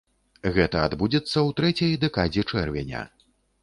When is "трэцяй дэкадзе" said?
1.61-2.49